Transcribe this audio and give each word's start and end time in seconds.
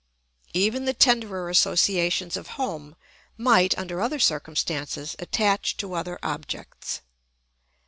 Even 0.55 0.85
the 0.85 0.95
tenderer 0.95 1.47
associations 1.47 2.35
of 2.35 2.47
home 2.57 2.95
might, 3.37 3.77
under 3.77 4.01
other 4.01 4.17
circumstances, 4.17 5.15
attach 5.19 5.77
to 5.77 5.93
other 5.93 6.17
objects. 6.23 7.01